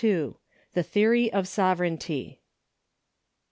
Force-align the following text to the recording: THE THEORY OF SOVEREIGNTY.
THE 0.73 0.81
THEORY 0.81 1.31
OF 1.31 1.47
SOVEREIGNTY. 1.47 2.41